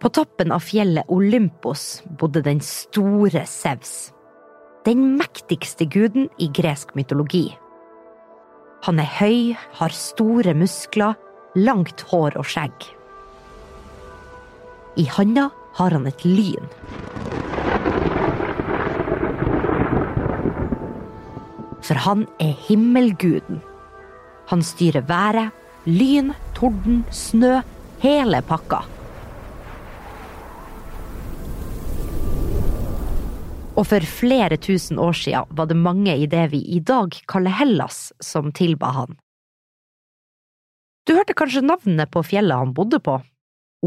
På 0.00 0.08
toppen 0.08 0.48
av 0.52 0.62
fjellet 0.64 1.04
Olympos 1.12 2.00
bodde 2.16 2.40
den 2.40 2.62
store 2.64 3.42
Sevs. 3.44 4.14
Den 4.86 5.02
mektigste 5.18 5.84
guden 5.84 6.30
i 6.40 6.46
gresk 6.56 6.94
mytologi. 6.96 7.50
Han 8.86 8.96
er 9.02 9.10
høy, 9.18 9.50
har 9.76 9.92
store 9.92 10.54
muskler, 10.56 11.18
langt 11.52 12.00
hår 12.08 12.38
og 12.40 12.48
skjegg. 12.48 12.86
I 14.96 15.04
handa 15.04 15.50
har 15.76 15.92
han 15.92 16.08
et 16.08 16.24
lyn. 16.24 16.70
For 21.84 22.00
han 22.06 22.24
er 22.40 22.56
himmelguden. 22.70 23.60
Han 24.48 24.64
styrer 24.64 25.04
været, 25.04 25.52
lyn, 25.84 26.32
torden, 26.56 27.04
snø, 27.12 27.58
hele 28.00 28.40
pakka. 28.48 28.80
Og 33.80 33.86
for 33.88 34.04
flere 34.04 34.58
tusen 34.60 34.98
år 35.00 35.14
siden 35.16 35.56
var 35.56 35.70
det 35.70 35.78
mange 35.80 36.12
i 36.12 36.26
det 36.28 36.50
vi 36.52 36.60
i 36.76 36.82
dag 36.84 37.14
kaller 37.32 37.54
Hellas, 37.56 38.10
som 38.20 38.50
tilba 38.52 38.90
han. 38.92 39.14
Du 41.08 41.14
hørte 41.16 41.32
kanskje 41.32 41.64
navnet 41.64 42.10
på 42.12 42.20
fjellet 42.28 42.60
han 42.60 42.74
bodde 42.76 43.00
på? 43.00 43.14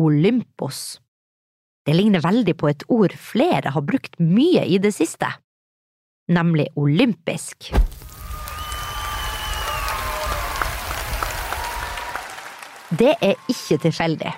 Olympos. 0.01 0.97
Det 1.85 1.93
ligner 1.93 2.23
veldig 2.23 2.55
på 2.57 2.71
et 2.71 2.85
ord 2.89 3.13
flere 3.13 3.75
har 3.75 3.85
brukt 3.85 4.17
mye 4.17 4.63
i 4.65 4.79
det 4.81 4.95
siste, 4.95 5.29
nemlig 6.31 6.71
olympisk. 6.79 7.69
Det 12.97 13.13
er 13.13 13.37
ikke 13.51 13.77
tilfeldig. 13.85 14.33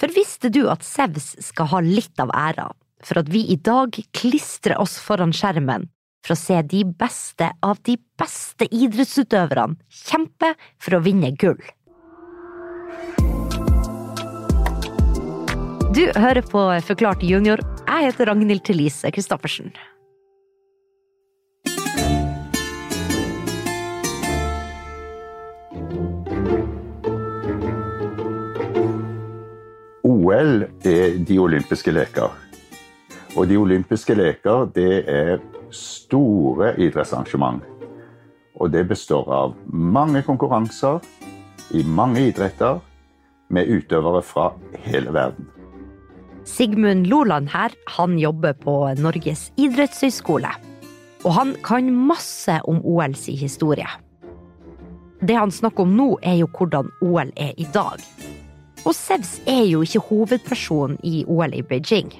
For 0.00 0.16
visste 0.16 0.48
du 0.48 0.62
at 0.72 0.86
Sevs 0.86 1.34
skal 1.50 1.68
ha 1.74 1.82
litt 1.84 2.16
av 2.22 2.32
æra 2.32 2.70
for 3.04 3.20
at 3.20 3.30
vi 3.32 3.44
i 3.52 3.56
dag 3.60 3.96
klistrer 4.16 4.78
oss 4.80 4.96
foran 5.02 5.34
skjermen 5.36 5.88
for 6.24 6.34
å 6.34 6.40
se 6.40 6.56
de 6.64 6.82
beste 6.88 7.50
av 7.62 7.80
de 7.84 7.98
beste 8.18 8.68
idrettsutøverne 8.72 9.76
kjempe 9.92 10.54
for 10.80 10.96
å 10.96 11.02
vinne 11.04 11.34
gull? 11.36 11.60
Du 15.94 16.08
hører 16.18 16.42
på 16.42 16.62
Forklart 16.88 17.22
junior. 17.22 17.60
Jeg 17.86 18.08
heter 18.08 18.26
Ragnhild 18.26 18.64
Thelise 18.66 19.12
Christoffersen. 19.14 19.70
OL 30.04 30.64
er 30.88 31.20
de 31.22 31.38
olympiske 31.38 31.94
leker. 31.94 32.43
Og 33.34 33.48
de 33.50 33.56
olympiske 33.58 34.14
leker 34.14 34.68
det 34.76 35.04
er 35.10 35.40
store 35.74 36.74
idrettsarrangement. 36.78 37.64
Og 38.54 38.70
det 38.70 38.84
består 38.86 39.26
av 39.34 39.56
mange 39.66 40.22
konkurranser 40.22 41.02
i 41.74 41.82
mange 41.82 42.28
idretter 42.28 42.78
med 43.50 43.70
utøvere 43.70 44.22
fra 44.22 44.52
hele 44.86 45.10
verden. 45.14 45.48
Sigmund 46.44 47.08
Loland 47.08 47.48
her, 47.50 47.72
han 47.96 48.18
jobber 48.18 48.52
på 48.52 48.76
Norges 49.00 49.48
idrettshøgskole. 49.56 50.50
Og 51.24 51.32
han 51.32 51.54
kan 51.64 51.88
masse 51.90 52.60
om 52.68 52.82
OLs 52.84 53.26
historie. 53.26 53.88
Det 55.24 55.38
han 55.38 55.50
snakker 55.50 55.86
om 55.86 55.96
nå, 55.96 56.08
er 56.22 56.36
jo 56.42 56.50
hvordan 56.52 56.92
OL 57.02 57.32
er 57.36 57.56
i 57.56 57.66
dag. 57.74 57.98
Og 58.84 58.92
Sevs 58.94 59.38
er 59.48 59.64
jo 59.64 59.80
ikke 59.82 60.04
hovedpersonen 60.10 60.98
i 61.02 61.24
OL 61.26 61.56
i 61.56 61.62
Beijing. 61.64 62.12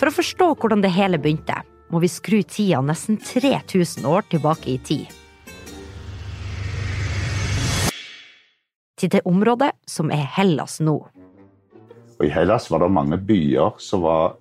For 0.00 0.08
å 0.08 0.16
forstå 0.16 0.46
hvordan 0.56 0.80
det 0.80 0.94
hele 0.94 1.18
begynte, 1.20 1.58
må 1.92 2.00
vi 2.00 2.08
skru 2.08 2.38
tida 2.48 2.78
nesten 2.80 3.18
3000 3.20 4.06
år 4.08 4.24
tilbake 4.32 4.70
i 4.72 4.78
tid. 4.80 5.10
Til 8.96 9.10
det 9.12 9.20
området 9.28 9.74
som 9.84 10.08
er 10.08 10.24
Hellas 10.38 10.78
nå. 10.80 10.94
Og 12.16 12.24
I 12.24 12.30
Hellas 12.32 12.70
var 12.72 12.80
det 12.80 12.88
mange 12.96 13.18
byer 13.20 13.76
som, 13.76 14.06
var, 14.06 14.38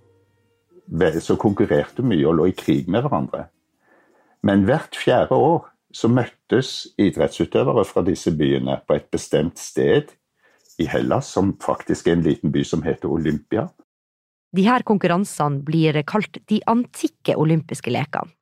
som 1.19 1.39
konkurrerte 1.39 2.07
mye 2.07 2.23
og 2.27 2.37
lå 2.39 2.47
i 2.53 2.55
krig 2.55 2.87
med 2.87 3.03
hverandre. 3.03 3.49
Men 4.47 4.63
hvert 4.63 4.95
fjerde 4.95 5.35
år 5.35 5.67
så 5.91 6.07
møttes 6.07 6.87
idrettsutøvere 6.95 7.83
fra 7.83 8.05
disse 8.07 8.31
byene 8.31 8.79
på 8.87 8.95
et 8.95 9.11
bestemt 9.11 9.59
sted 9.59 10.15
i 10.79 10.87
Hellas, 10.87 11.27
som 11.35 11.51
faktisk 11.59 12.07
er 12.07 12.15
en 12.15 12.27
liten 12.29 12.55
by 12.55 12.63
som 12.63 12.87
heter 12.87 13.11
Olympia. 13.11 13.67
De 14.55 14.65
her 14.65 14.81
konkurransene 14.81 15.61
blir 15.65 15.99
kalt 16.09 16.39
de 16.49 16.57
antikke 16.69 17.35
olympiske 17.37 17.91
lekene. 17.93 18.33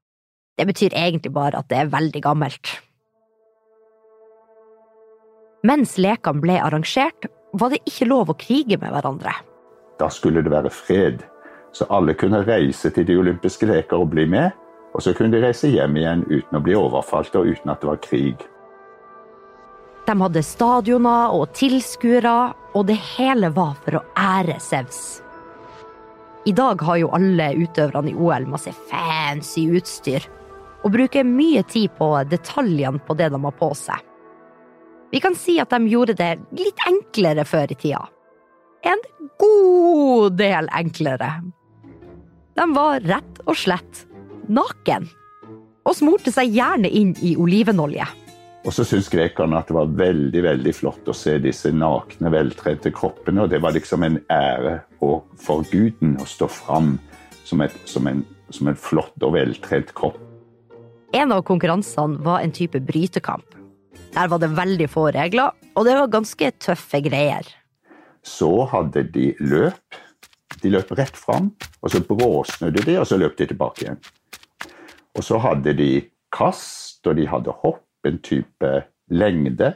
Det 0.58 0.66
betyr 0.66 0.96
egentlig 0.96 1.34
bare 1.36 1.60
at 1.60 1.68
det 1.70 1.78
er 1.78 1.90
veldig 1.94 2.22
gammelt. 2.24 2.70
Mens 5.68 5.98
lekene 6.00 6.42
ble 6.42 6.56
arrangert, 6.64 7.28
var 7.54 7.74
det 7.74 7.84
ikke 7.90 8.08
lov 8.08 8.32
å 8.32 8.38
krige 8.40 8.80
med 8.80 8.94
hverandre. 8.94 9.34
Da 10.00 10.10
skulle 10.14 10.42
det 10.46 10.54
være 10.54 10.72
fred, 10.74 11.22
så 11.76 11.86
alle 11.94 12.16
kunne 12.18 12.44
reise 12.48 12.90
til 12.94 13.06
de 13.06 13.18
olympiske 13.20 13.68
leker 13.70 14.00
og 14.00 14.12
bli 14.16 14.26
med, 14.30 14.56
og 14.96 15.04
så 15.04 15.14
kunne 15.14 15.36
de 15.36 15.44
reise 15.44 15.70
hjem 15.70 15.98
igjen 16.00 16.24
uten 16.30 16.58
å 16.58 16.64
bli 16.64 16.78
overfalt 16.78 17.36
og 17.38 17.52
uten 17.52 17.74
at 17.74 17.84
det 17.84 17.92
var 17.92 18.02
krig. 18.02 18.48
De 20.08 20.16
hadde 20.16 20.46
stadioner 20.46 21.36
og 21.36 21.52
tilskuere, 21.58 22.38
og 22.74 22.88
det 22.88 22.98
hele 23.18 23.52
var 23.54 23.76
for 23.84 24.00
å 24.00 24.06
ære 24.16 24.56
Sevs. 24.64 25.27
I 26.48 26.52
dag 26.56 26.82
har 26.82 26.96
jo 27.02 27.10
alle 27.12 27.50
utøverne 27.60 28.14
i 28.14 28.16
OL 28.16 28.46
masse 28.48 28.72
fancy 28.88 29.66
utstyr, 29.76 30.24
og 30.86 30.94
bruker 30.94 31.28
mye 31.28 31.64
tid 31.68 31.92
på 31.98 32.08
detaljene 32.32 33.02
på 33.04 33.18
det 33.20 33.28
de 33.34 33.40
har 33.44 33.56
på 33.60 33.68
seg. 33.76 34.00
Vi 35.12 35.20
kan 35.24 35.36
si 35.40 35.58
at 35.60 35.74
de 35.76 35.92
gjorde 35.92 36.16
det 36.20 36.38
litt 36.56 36.84
enklere 36.88 37.44
før 37.48 37.74
i 37.74 37.78
tida. 37.80 38.06
En 38.88 39.04
god 39.42 40.38
del 40.40 40.70
enklere. 40.76 41.32
De 42.56 42.68
var 42.76 43.04
rett 43.04 43.42
og 43.44 43.60
slett 43.60 44.06
naken, 44.48 45.10
og 45.84 46.00
smurte 46.00 46.32
seg 46.32 46.56
gjerne 46.56 46.88
inn 46.88 47.12
i 47.24 47.36
olivenolje. 47.36 48.08
Og 48.66 48.74
så 48.74 48.84
syntes 48.84 49.10
grekerne 49.12 49.60
at 49.60 49.70
det 49.70 49.76
var 49.78 49.92
veldig 50.00 50.42
veldig 50.44 50.74
flott 50.76 51.08
å 51.08 51.16
se 51.16 51.38
disse 51.44 51.70
nakne, 51.72 52.32
veltrente 52.34 52.92
kroppene. 52.96 53.46
Og 53.46 53.52
det 53.54 53.62
var 53.64 53.76
liksom 53.76 54.04
en 54.04 54.18
ære 54.34 54.80
for 55.00 55.68
guden 55.72 56.18
å 56.20 56.26
stå 56.28 56.50
fram 56.52 56.96
som, 57.48 57.62
et, 57.64 57.76
som, 57.88 58.10
en, 58.10 58.26
som 58.52 58.68
en 58.68 58.80
flott 58.80 59.24
og 59.24 59.38
veltrent 59.38 59.94
kropp. 59.96 60.20
En 61.16 61.32
av 61.32 61.46
konkurransene 61.48 62.20
var 62.26 62.44
en 62.44 62.52
type 62.52 62.82
brytekamp. 62.84 63.56
Der 64.18 64.28
var 64.28 64.42
det 64.42 64.52
veldig 64.58 64.90
få 64.92 65.08
regler, 65.16 65.56
og 65.78 65.88
det 65.88 65.96
var 65.96 66.12
ganske 66.12 66.52
tøffe 66.60 67.00
greier. 67.06 67.48
Så 68.26 68.50
hadde 68.68 69.06
de 69.14 69.32
løp. 69.40 70.04
De 70.60 70.72
løp 70.74 70.92
rett 70.98 71.16
fram, 71.16 71.52
og 71.86 71.92
så 71.94 72.02
bråsnudde 72.04 72.82
de, 72.84 72.98
og 73.00 73.08
så 73.08 73.20
løp 73.22 73.38
de 73.40 73.48
tilbake 73.48 73.86
igjen. 73.86 74.00
Og 75.16 75.24
så 75.24 75.40
hadde 75.42 75.76
de 75.78 75.92
kast, 76.34 77.00
og 77.08 77.16
de 77.20 77.28
hadde 77.30 77.54
hopp 77.64 77.87
en 78.08 78.20
type 78.24 78.72
lengde. 79.12 79.74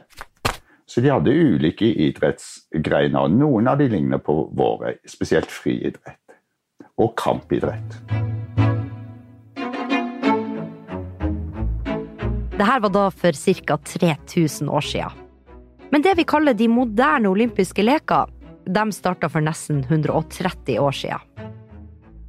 Så 0.86 1.00
de 1.00 1.12
hadde 1.12 1.32
ulike 1.32 1.86
idrettsgreiner. 1.86 3.30
Noen 3.32 3.68
av 3.70 3.78
de 3.80 3.88
ligner 3.88 4.20
på 4.20 4.34
våre, 4.56 4.96
spesielt 5.08 5.50
friidrett. 5.50 6.18
Og 7.00 7.14
kampidrett. 7.16 7.96
Dette 12.52 12.78
var 12.84 12.92
da 12.94 13.08
for 13.10 13.32
ca. 13.32 13.78
3000 13.78 14.68
år 14.68 14.80
siden. 14.80 15.22
Men 15.90 16.02
det 16.02 16.14
vi 16.16 16.24
kaller 16.24 16.54
de 16.54 16.68
moderne 16.68 17.28
olympiske 17.28 17.82
leker, 17.82 18.28
de 18.64 18.84
starta 18.92 19.28
for 19.28 19.44
nesten 19.44 19.82
130 19.88 20.78
år 20.80 20.92
siden. 20.92 21.48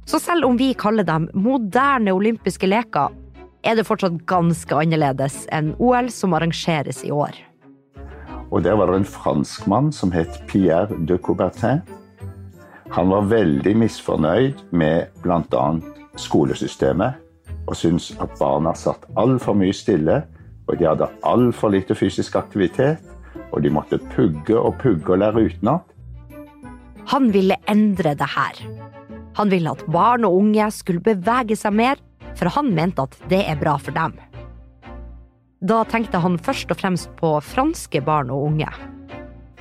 Så 0.04 0.18
selv 0.20 0.44
om 0.44 0.56
vi 0.56 0.74
kaller 0.74 1.04
dem 1.04 1.30
moderne 1.32 2.12
olympiske 2.12 2.68
leker, 2.68 3.12
er 3.64 3.78
det 3.78 3.86
fortsatt 3.88 4.20
ganske 4.28 4.76
annerledes 4.76 5.44
enn 5.54 5.72
OL 5.82 6.10
som 6.12 6.36
arrangeres 6.36 7.02
i 7.04 7.12
år. 7.12 7.36
Og 8.52 8.62
Der 8.62 8.76
var 8.76 8.86
det 8.86 9.00
en 9.00 9.08
franskmann 9.08 9.92
som 9.92 10.12
het 10.12 10.42
Pierre 10.46 10.94
de 11.06 11.18
Coubertin. 11.18 11.82
Han 12.92 13.08
var 13.10 13.26
veldig 13.26 13.76
misfornøyd 13.76 14.60
med 14.70 15.08
bl.a. 15.24 15.64
skolesystemet, 16.16 17.14
og 17.66 17.76
syntes 17.76 18.12
at 18.20 18.36
barna 18.38 18.74
satt 18.76 19.08
altfor 19.16 19.56
mye 19.58 19.74
stille, 19.74 20.20
og 20.68 20.78
de 20.78 20.86
hadde 20.86 21.08
altfor 21.26 21.72
lite 21.74 21.96
fysisk 21.96 22.36
aktivitet, 22.36 23.00
og 23.50 23.64
de 23.64 23.72
måtte 23.72 23.98
pugge 24.14 24.54
og 24.54 24.78
pugge 24.78 25.16
og 25.16 25.18
lære 25.18 25.48
utenat. 25.48 25.82
Han 27.10 27.32
ville 27.34 27.56
endre 27.68 28.14
det 28.14 28.30
her. 28.36 28.60
Han 29.36 29.50
ville 29.50 29.72
at 29.74 29.82
barn 29.90 30.24
og 30.24 30.36
unge 30.38 30.70
skulle 30.70 31.02
bevege 31.02 31.56
seg 31.58 31.74
mer 31.74 31.98
for 32.38 32.50
han 32.54 32.72
mente 32.74 33.04
at 33.04 33.16
det 33.30 33.42
er 33.48 33.60
bra 33.60 33.76
for 33.80 33.96
dem. 33.96 34.16
Da 35.64 35.80
tenkte 35.88 36.20
han 36.20 36.36
først 36.36 36.72
og 36.74 36.80
fremst 36.80 37.10
på 37.16 37.36
franske 37.40 38.02
barn 38.04 38.32
og 38.34 38.50
unge. 38.50 38.68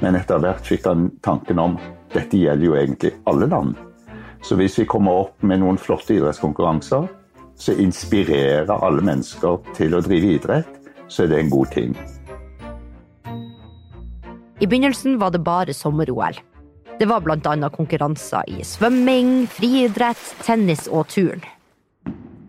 Men 0.03 0.17
etter 0.19 0.41
hvert 0.43 0.65
fikk 0.67 0.87
han 0.89 1.07
tanken 1.23 1.61
om 1.63 1.77
dette 2.13 2.37
gjelder 2.37 2.67
jo 2.67 2.75
egentlig 2.75 3.13
alle 3.29 3.47
land. 3.47 3.77
Så 4.43 4.57
hvis 4.59 4.75
vi 4.81 4.87
kommer 4.89 5.23
opp 5.23 5.45
med 5.47 5.61
noen 5.61 5.79
flotte 5.79 6.17
idrettskonkurranser, 6.17 7.07
så 7.55 7.75
inspirerer 7.79 8.73
alle 8.73 9.05
mennesker 9.05 9.61
til 9.77 9.95
å 9.95 10.01
drive 10.03 10.33
idrett, 10.35 10.79
så 11.07 11.23
er 11.23 11.31
det 11.31 11.39
en 11.39 11.53
god 11.53 11.71
ting. 11.71 11.95
I 14.59 14.67
begynnelsen 14.67 15.15
var 15.21 15.31
det 15.31 15.43
bare 15.45 15.73
sommer-OL. 15.75 16.39
Det 16.99 17.07
var 17.09 17.23
bl.a. 17.23 17.69
konkurranser 17.73 18.47
i 18.51 18.63
svømming, 18.67 19.45
friidrett, 19.51 20.21
tennis 20.43 20.85
og 20.91 21.07
turn. 21.11 21.41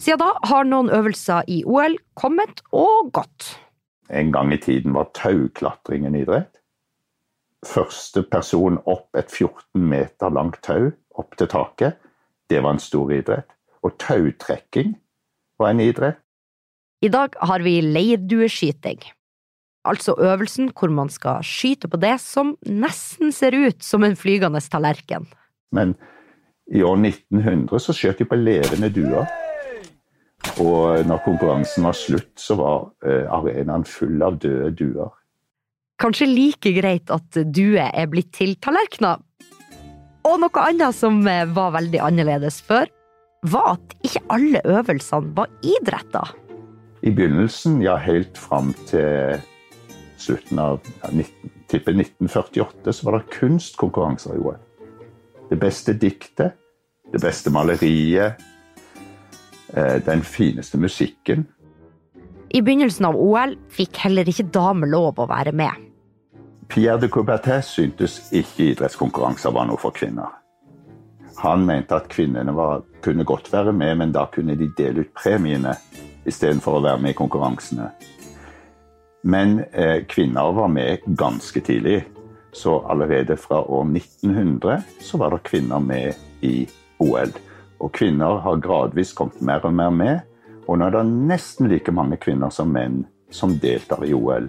Siden 0.04 0.20
da 0.20 0.34
har 0.50 0.66
noen 0.68 0.90
øvelser 0.92 1.46
i 1.48 1.62
OL 1.64 1.94
kommet 2.18 2.60
og 2.76 3.08
gått. 3.16 3.54
En 4.12 4.34
gang 4.34 4.50
i 4.52 4.58
tiden 4.60 4.92
var 4.92 5.08
tauklatring 5.16 6.04
en 6.04 6.16
idrett. 6.18 6.58
Første 7.64 8.20
person 8.28 8.76
opp 8.84 9.16
et 9.16 9.32
14 9.32 9.80
meter 9.80 10.34
langt 10.34 10.58
tau 10.66 10.90
opp 11.16 11.38
til 11.40 11.48
taket, 11.48 11.96
det 12.52 12.60
var 12.60 12.76
en 12.76 12.82
stor 12.82 13.14
idrett. 13.16 13.48
Og 13.80 13.94
tautrekking 14.02 14.92
var 15.60 15.72
en 15.72 15.80
idrett. 15.80 16.20
I 17.00 17.08
dag 17.08 17.38
har 17.40 17.64
vi 17.64 17.78
leirdueskyting. 17.80 19.00
Altså 19.88 20.16
øvelsen 20.20 20.68
hvor 20.76 20.92
man 20.92 21.08
skal 21.12 21.40
skyte 21.44 21.88
på 21.88 22.00
det 22.00 22.18
som 22.20 22.58
nesten 22.68 23.32
ser 23.32 23.56
ut 23.56 23.80
som 23.84 24.04
en 24.04 24.16
flygende 24.16 24.60
tallerken. 24.60 25.24
Men 25.72 25.96
i 26.68 26.84
år 26.84 27.00
1900 27.00 27.80
så 27.80 27.96
skjøt 27.96 28.20
de 28.20 28.28
på 28.28 28.40
levende 28.40 28.92
duer. 28.92 29.28
Og 30.62 31.02
når 31.08 31.22
konkurransen 31.24 31.86
var 31.86 31.96
slutt, 31.98 32.32
så 32.38 32.56
var 32.58 32.88
eh, 33.06 33.26
arenaen 33.32 33.86
full 33.88 34.22
av 34.22 34.38
døde 34.42 34.70
duer. 34.78 35.12
Kanskje 36.02 36.28
like 36.30 36.74
greit 36.76 37.10
at 37.14 37.38
duer 37.54 37.90
er 37.90 38.10
blitt 38.10 38.32
til 38.36 38.54
tallerkener. 38.62 39.22
Og 40.24 40.38
noe 40.40 40.62
annet 40.64 40.96
som 40.96 41.20
eh, 41.28 41.44
var 41.56 41.74
veldig 41.74 42.00
annerledes 42.02 42.60
før, 42.64 42.88
var 43.44 43.74
at 43.74 43.96
ikke 44.06 44.22
alle 44.32 44.62
øvelsene 44.64 45.34
var 45.36 45.50
idretter. 45.60 46.32
I 47.04 47.12
begynnelsen, 47.12 47.82
ja 47.84 47.98
helt 48.00 48.38
fram 48.40 48.72
til 48.88 49.42
slutten 50.16 50.60
av 50.62 50.78
ja, 51.02 51.10
19, 51.10 51.50
1948, 51.68 52.94
så 52.96 53.08
var 53.08 53.18
det 53.18 53.34
kunstkonkurranser 53.34 54.38
i 54.38 54.40
OL. 54.40 54.60
Det 55.50 55.58
beste 55.60 55.92
diktet, 56.00 56.56
det 57.12 57.20
beste 57.20 57.52
maleriet, 57.52 58.40
den 59.74 60.22
fineste 60.22 60.78
musikken. 60.78 61.46
I 62.54 62.60
begynnelsen 62.62 63.08
av 63.08 63.16
OL 63.18 63.56
fikk 63.74 63.98
heller 64.04 64.28
ikke 64.30 64.46
damer 64.54 64.86
lov 64.86 65.18
å 65.18 65.26
være 65.26 65.50
med. 65.56 65.74
Pierre 66.70 67.00
de 67.02 67.08
Coubertin 67.10 67.62
syntes 67.66 68.20
ikke 68.32 68.70
idrettskonkurranser 68.70 69.52
var 69.54 69.66
noe 69.68 69.80
for 69.80 69.94
kvinner. 69.96 70.30
Han 71.42 71.66
mente 71.66 71.96
at 71.96 72.08
kvinnene 72.12 72.54
var, 72.54 72.84
kunne 73.02 73.26
godt 73.26 73.50
være 73.52 73.72
med, 73.74 73.96
men 74.00 74.12
da 74.14 74.28
kunne 74.32 74.56
de 74.56 74.70
dele 74.78 75.04
ut 75.04 75.14
premiene 75.18 75.74
istedenfor 76.24 76.78
å 76.78 76.84
være 76.84 77.02
med 77.02 77.12
i 77.12 77.18
konkurransene. 77.18 77.88
Men 79.24 79.58
eh, 79.72 80.04
kvinner 80.08 80.52
var 80.56 80.70
med 80.72 81.04
ganske 81.18 81.60
tidlig. 81.64 82.04
Så 82.54 82.78
allerede 82.86 83.36
fra 83.36 83.64
år 83.66 83.84
1900 83.90 84.82
så 85.02 85.18
var 85.18 85.34
det 85.34 85.42
kvinner 85.48 85.82
med 85.82 86.14
i 86.40 86.68
OL. 87.02 87.32
Og 87.82 87.92
kvinner 87.96 88.38
har 88.44 88.62
gradvis 88.62 89.12
kommet 89.16 89.42
mer 89.44 89.64
og 89.66 89.74
mer 89.74 89.90
med. 89.94 90.22
Og 90.68 90.78
nå 90.78 90.86
er 90.88 90.96
det 90.96 91.04
nesten 91.30 91.68
like 91.72 91.92
mange 91.92 92.18
kvinner 92.20 92.52
som 92.54 92.70
menn 92.72 93.02
som 93.34 93.56
deltar 93.60 94.04
i 94.06 94.14
OL. 94.14 94.48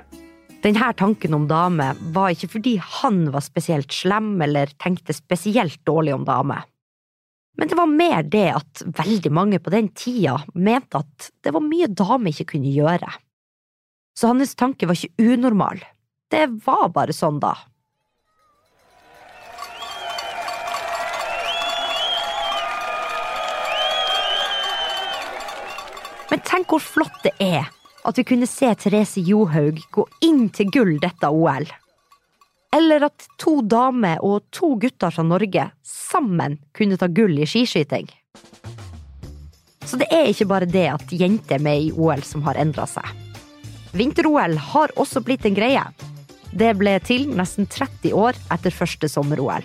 Denne 0.65 0.91
tanken 0.97 1.35
om 1.37 1.43
dame 1.49 1.91
var 2.15 2.31
ikke 2.33 2.55
fordi 2.55 2.77
han 2.81 3.25
var 3.33 3.43
spesielt 3.45 3.93
slem 3.93 4.39
eller 4.41 4.71
tenkte 4.81 5.13
spesielt 5.13 5.81
dårlig 5.85 6.15
om 6.15 6.23
dame. 6.25 6.61
Men 7.55 7.69
det 7.71 7.77
var 7.77 7.91
mer 7.91 8.23
det 8.23 8.47
at 8.51 8.81
veldig 8.97 9.31
mange 9.31 9.59
på 9.63 9.71
den 9.71 9.91
tida 9.95 10.39
mente 10.53 10.99
at 11.03 11.29
det 11.45 11.53
var 11.55 11.63
mye 11.63 11.87
damer 11.87 12.33
ikke 12.33 12.55
kunne 12.55 12.73
gjøre. 12.73 13.11
Så 14.15 14.31
hans 14.31 14.55
tanke 14.57 14.87
var 14.87 14.97
ikke 14.97 15.35
unormal. 15.35 15.79
Det 16.31 16.47
var 16.65 16.89
bare 16.95 17.15
sånn 17.15 17.39
da. 17.43 17.53
Men 26.35 26.41
tenk 26.43 26.73
hvor 26.73 26.81
flott 26.83 27.21
det 27.23 27.31
er 27.39 27.69
at 28.03 28.17
vi 28.19 28.25
kunne 28.27 28.47
se 28.49 28.67
Therese 28.75 29.21
Johaug 29.23 29.77
gå 29.95 30.03
inn 30.27 30.49
til 30.51 30.67
gull 30.67 30.97
dette 30.99 31.29
OL. 31.31 31.63
Eller 32.75 33.05
at 33.07 33.27
to 33.39 33.61
damer 33.63 34.19
og 34.19 34.43
to 34.51 34.73
gutter 34.81 35.13
fra 35.15 35.23
Norge 35.23 35.69
sammen 35.87 36.57
kunne 36.75 36.97
ta 36.99 37.07
gull 37.07 37.39
i 37.39 37.47
skiskyting. 37.47 38.09
Så 39.87 39.95
det 40.01 40.09
er 40.11 40.27
ikke 40.27 40.49
bare 40.49 40.67
det 40.67 40.83
at 40.91 41.13
jenter 41.15 41.55
er 41.55 41.63
med 41.63 41.85
i 41.85 41.93
OL 41.95 42.25
som 42.27 42.43
har 42.49 42.59
endra 42.59 42.83
seg. 42.83 43.07
Vinter-OL 43.95 44.57
har 44.73 44.91
også 44.99 45.23
blitt 45.23 45.47
en 45.47 45.55
greie. 45.55 45.85
Det 46.51 46.73
ble 46.75 46.97
til 46.99 47.29
nesten 47.31 47.63
30 47.71 48.11
år 48.11 48.35
etter 48.51 48.75
første 48.75 49.07
sommer-OL. 49.07 49.63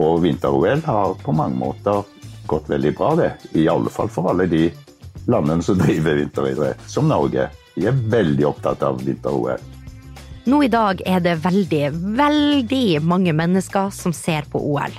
Og 0.00 0.22
vinter-OL 0.24 0.86
har 0.88 1.12
på 1.20 1.36
mange 1.36 1.60
måter 1.60 2.08
gått 2.48 2.72
veldig 2.72 2.94
bra, 2.96 3.12
det. 3.20 3.34
I 3.52 3.68
alle 3.68 3.92
fall 3.92 4.08
for 4.08 4.32
alle 4.32 4.48
de 4.48 4.70
landene 5.26 5.62
som 5.62 5.78
driver 5.78 6.18
vinteridrett, 6.18 6.82
som 6.86 7.08
Norge. 7.08 7.48
De 7.74 7.86
er 7.88 8.02
veldig 8.16 8.46
opptatt 8.46 8.82
av 8.82 9.00
vinter-OL. 9.04 9.70
Nå 10.44 10.58
i 10.66 10.68
dag 10.68 11.00
er 11.06 11.22
det 11.22 11.36
veldig, 11.44 11.84
veldig 12.18 12.86
mange 13.06 13.32
mennesker 13.36 13.92
som 13.94 14.14
ser 14.16 14.48
på 14.50 14.58
OL. 14.72 14.96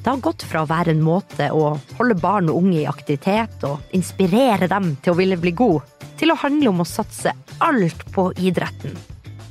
Det 0.00 0.08
har 0.08 0.22
gått 0.24 0.42
fra 0.48 0.64
å 0.64 0.68
være 0.68 0.94
en 0.94 1.02
måte 1.04 1.50
å 1.52 1.74
holde 1.98 2.16
barn 2.18 2.48
og 2.48 2.62
unge 2.62 2.80
i 2.80 2.88
aktivitet 2.88 3.62
og 3.68 3.94
inspirere 3.96 4.66
dem 4.70 4.94
til 5.04 5.12
å 5.12 5.18
ville 5.18 5.36
bli 5.38 5.52
god, 5.52 5.84
til 6.18 6.32
å 6.32 6.38
handle 6.40 6.72
om 6.72 6.82
å 6.82 6.88
satse 6.88 7.34
alt 7.60 8.06
på 8.14 8.30
idretten. 8.40 8.96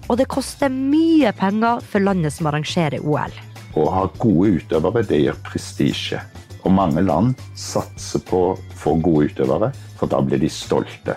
Og 0.09 0.17
det 0.17 0.25
koster 0.29 0.73
mye 0.73 1.31
penger 1.37 1.85
for 1.85 2.01
landet 2.01 2.33
som 2.33 2.49
arrangerer 2.49 3.05
OL. 3.05 3.35
Å 3.77 3.85
ha 3.93 4.07
gode 4.17 4.57
utøvere, 4.57 5.05
det 5.05 5.21
gir 5.21 5.37
prestisje. 5.45 6.23
Og 6.67 6.73
mange 6.75 7.01
land 7.05 7.35
satser 7.57 8.23
på 8.27 8.39
å 8.49 8.55
få 8.75 8.97
gode 9.03 9.31
utøvere, 9.31 9.71
for 9.99 10.11
da 10.11 10.19
blir 10.23 10.41
de 10.41 10.49
stolte. 10.51 11.15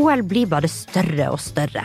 OL 0.00 0.22
blir 0.26 0.48
bare 0.50 0.70
større 0.70 1.28
og 1.34 1.40
større. 1.42 1.84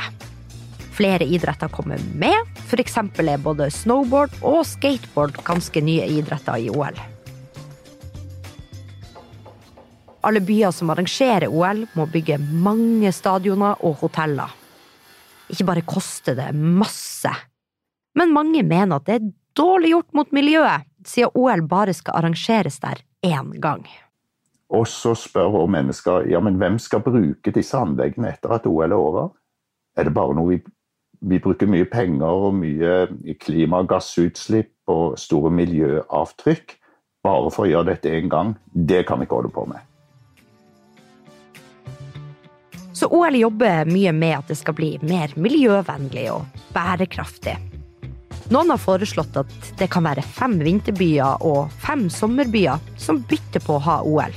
Flere 0.96 1.28
idretter 1.28 1.68
kommer 1.74 2.00
med, 2.16 2.38
f.eks. 2.70 2.96
er 3.20 3.42
både 3.44 3.68
snowboard 3.74 4.38
og 4.48 4.62
skateboard 4.68 5.42
ganske 5.44 5.82
nye 5.84 6.08
idretter 6.08 6.62
i 6.64 6.70
OL. 6.72 6.96
Alle 10.26 10.42
byer 10.42 10.72
som 10.74 10.90
arrangerer 10.90 11.52
OL, 11.52 11.84
må 11.94 12.08
bygge 12.10 12.40
mange 12.40 13.12
stadioner 13.14 13.84
og 13.86 14.00
hoteller. 14.00 14.56
Ikke 15.52 15.68
bare 15.68 15.84
koster 15.86 16.38
det 16.40 16.48
masse, 16.56 17.30
men 18.18 18.34
mange 18.34 18.64
mener 18.66 18.98
at 18.98 19.06
det 19.06 19.20
er 19.20 19.28
dårlig 19.56 19.92
gjort 19.92 20.16
mot 20.18 20.32
miljøet, 20.34 20.88
siden 21.08 21.34
OL 21.34 21.62
bare 21.70 21.94
skal 21.94 22.20
arrangeres 22.20 22.80
der 22.84 23.02
én 23.26 23.54
gang. 23.62 23.86
Og 24.70 24.88
så 24.90 25.14
spør 25.16 25.52
hun 25.54 25.72
mennesker 25.72 26.26
ja, 26.30 26.40
men 26.42 26.58
hvem 26.62 26.80
skal 26.82 27.04
bruke 27.06 27.54
disse 27.54 27.78
anleggene 27.78 28.34
etter 28.34 28.56
at 28.58 28.66
OL 28.68 28.92
er 28.92 28.98
over. 28.98 29.30
Er 29.96 30.08
det 30.08 30.16
bare 30.16 30.36
noe 30.36 30.56
vi, 30.56 30.62
vi 31.22 31.40
bruker 31.40 31.70
mye 31.70 31.86
penger 31.90 32.48
og 32.48 32.58
mye 32.58 33.36
klimagassutslipp 33.42 34.74
og 34.92 35.20
store 35.22 35.54
miljøavtrykk 35.54 36.78
bare 37.26 37.52
for 37.54 37.66
å 37.66 37.70
gjøre 37.70 37.94
dette 37.94 38.12
én 38.12 38.32
gang? 38.32 38.56
Det 38.74 39.06
kan 39.08 39.22
vi 39.22 39.30
ikke 39.30 39.40
holde 39.40 39.54
på 39.54 39.68
med. 39.70 39.80
Så 42.96 43.10
OL 43.12 43.36
jobber 43.36 43.90
mye 43.92 44.14
med 44.16 44.38
at 44.38 44.52
det 44.52 44.56
skal 44.56 44.76
bli 44.78 44.94
mer 45.04 45.34
miljøvennlig 45.36 46.30
og 46.32 46.62
bærekraftig. 46.74 47.58
Noen 48.54 48.70
har 48.70 48.78
foreslått 48.78 49.38
at 49.42 49.54
det 49.80 49.88
kan 49.94 50.06
være 50.06 50.22
fem 50.22 50.60
vinterbyer 50.62 51.42
og 51.46 51.72
fem 51.82 52.06
sommerbyer 52.14 52.82
som 53.02 53.24
bytter 53.26 53.64
på 53.66 53.78
å 53.80 53.86
ha 53.88 53.96
OL. 54.06 54.36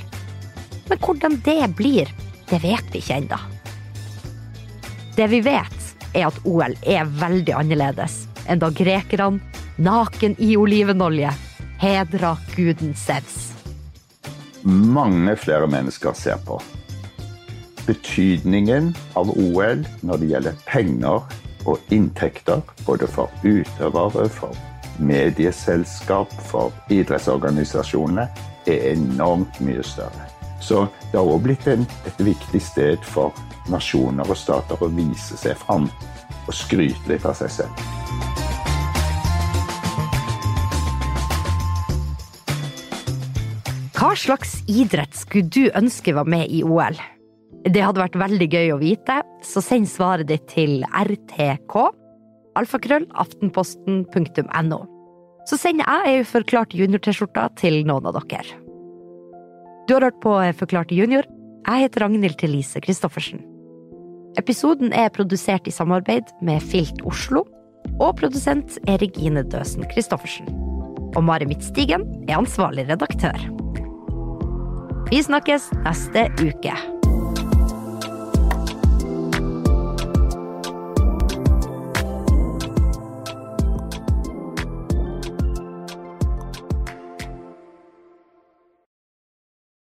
Men 0.89 1.01
hvordan 1.03 1.37
det 1.45 1.61
blir, 1.77 2.09
det 2.49 2.61
vet 2.63 2.89
vi 2.89 3.03
ikke 3.03 3.19
ennå. 3.21 3.37
Det 5.13 5.27
vi 5.29 5.43
vet, 5.45 5.77
er 6.17 6.25
at 6.31 6.39
OL 6.47 6.73
er 6.89 7.05
veldig 7.19 7.53
annerledes 7.53 8.23
enn 8.49 8.61
da 8.63 8.71
grekerne, 8.73 9.43
naken 9.77 10.33
i 10.41 10.55
olivenolje, 10.57 11.29
hedra 11.79 12.33
guden 12.55 12.95
Sevs. 12.97 13.51
Mange 14.65 15.35
flere 15.39 15.69
mennesker 15.69 16.17
ser 16.17 16.41
på 16.47 16.57
betydningen 17.85 18.91
av 19.17 19.29
OL 19.31 19.85
når 20.05 20.19
det 20.21 20.31
gjelder 20.33 20.57
penger 20.67 21.29
og 21.65 21.79
inntekter 21.93 22.61
både 22.85 23.07
for 23.07 23.31
utøvere, 23.43 24.29
for 24.29 24.55
medieselskap, 24.99 26.31
for 26.49 26.73
idrettsorganisasjonene, 26.91 28.27
er 28.67 28.91
enormt 28.93 29.59
mye 29.63 29.83
større. 29.83 30.27
Så 30.61 30.85
det 31.11 31.19
har 31.19 31.27
òg 31.27 31.45
blitt 31.45 31.67
en, 31.71 31.85
et 32.07 32.19
viktig 32.23 32.61
sted 32.61 33.05
for 33.07 33.35
nasjoner 33.71 34.27
og 34.27 34.37
stater 34.37 34.81
å 34.83 34.91
vise 34.91 35.37
seg 35.39 35.55
fram 35.59 35.87
og 36.47 36.53
skryte 36.55 37.11
litt 37.11 37.25
av 37.27 37.37
seg 37.39 37.53
selv. 37.61 37.87
Hva 43.99 44.13
slags 44.15 44.61
idrett 44.71 45.15
skulle 45.15 45.51
du 45.51 45.65
ønske 45.75 46.13
var 46.15 46.27
med 46.27 46.47
i 46.47 46.61
OL? 46.63 46.95
Det 47.67 47.81
hadde 47.83 47.99
vært 47.99 48.19
veldig 48.19 48.47
gøy 48.53 48.71
å 48.71 48.79
vite, 48.79 49.19
så 49.43 49.61
send 49.63 49.89
svaret 49.91 50.29
ditt 50.29 50.47
til 50.51 50.79
rtk 50.87 51.75
alfakrøll 52.59 53.05
aftenposten.no. 53.19 54.79
Så 55.49 55.57
sender 55.57 55.87
jeg 55.87 56.19
ei 56.19 56.25
forklart 56.27 56.75
junior-T-skjorta 56.77 57.47
til 57.59 57.81
noen 57.87 58.09
av 58.09 58.17
dere. 58.19 58.57
Du 59.87 59.95
har 59.95 60.05
hørt 60.05 60.19
på 60.21 60.35
Forklart 60.59 60.91
junior. 60.93 61.25
Jeg 61.65 61.85
heter 61.87 62.05
Ragnhild 62.05 62.37
Thelise 62.39 62.81
Christoffersen. 62.85 63.41
Episoden 64.37 64.93
er 64.93 65.09
produsert 65.09 65.65
i 65.67 65.73
samarbeid 65.73 66.29
med 66.45 66.61
Filt 66.61 67.01
Oslo, 67.09 67.43
og 67.97 68.13
produsent 68.19 68.77
er 68.85 69.01
Regine 69.01 69.43
Døsen 69.49 69.87
Christoffersen. 69.89 70.51
Og 71.17 71.25
Mari 71.25 71.49
Midtstigen 71.49 72.05
er 72.29 72.37
ansvarlig 72.37 72.85
redaktør. 72.91 73.49
Vi 75.09 75.23
snakkes 75.25 75.71
neste 75.81 76.27
uke. 76.37 76.77